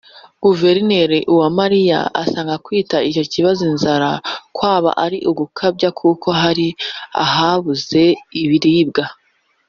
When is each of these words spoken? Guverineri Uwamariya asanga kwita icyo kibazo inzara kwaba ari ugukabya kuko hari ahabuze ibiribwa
Guverineri 0.43 1.19
Uwamariya 1.33 1.99
asanga 2.23 2.55
kwita 2.65 2.97
icyo 3.09 3.23
kibazo 3.33 3.61
inzara 3.71 4.09
kwaba 4.55 4.91
ari 5.05 5.17
ugukabya 5.31 5.89
kuko 5.99 6.27
hari 6.41 6.67
ahabuze 7.23 8.01
ibiribwa 8.43 9.03